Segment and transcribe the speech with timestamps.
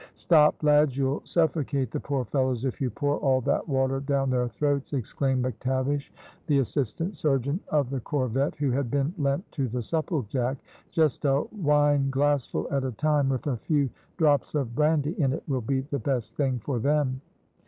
[0.15, 4.47] "Stop, lads, you'll suffocate the poor fellows if you pour all that water down their
[4.47, 6.09] throats!" exclaimed McTavish,
[6.47, 10.57] the Assistant Surgeon of the corvette, who had been lent to the Supplejack.
[10.89, 15.43] "Just a wine glassful at a time, with a few drops of brandy in it,
[15.47, 17.21] will be the best thing for them."